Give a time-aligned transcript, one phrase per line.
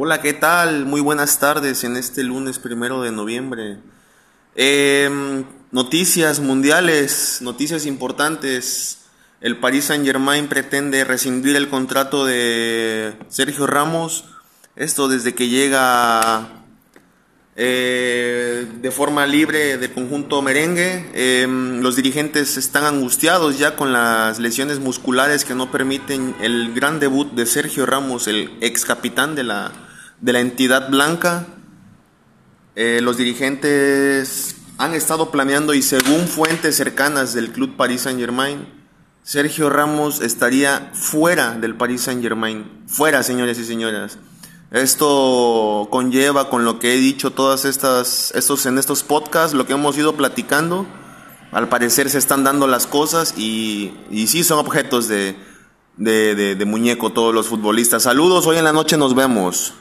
[0.00, 0.86] Hola, ¿qué tal?
[0.86, 3.78] Muy buenas tardes en este lunes primero de noviembre.
[4.54, 8.98] Em, noticias mundiales, noticias importantes.
[9.40, 14.26] El Paris Saint Germain pretende rescindir el contrato de Sergio Ramos.
[14.76, 16.48] Esto desde que llega
[17.56, 21.10] eh, de forma libre del conjunto merengue.
[21.12, 27.00] Em, los dirigentes están angustiados ya con las lesiones musculares que no permiten el gran
[27.00, 29.87] debut de Sergio Ramos, el ex capitán de la,
[30.20, 31.46] de la entidad blanca.
[32.74, 38.66] Eh, los dirigentes han estado planeando y según fuentes cercanas del club Paris Saint Germain,
[39.22, 42.64] Sergio Ramos estaría fuera del Paris Saint Germain.
[42.86, 44.18] Fuera, señores y señoras.
[44.70, 49.72] Esto conlleva con lo que he dicho todas estas estos en estos podcasts, lo que
[49.72, 50.86] hemos ido platicando.
[51.52, 55.36] Al parecer se están dando las cosas y, y sí son objetos de,
[55.96, 58.02] de, muñeco todos los futbolistas.
[58.02, 59.72] Saludos, hoy en la noche nos vemos.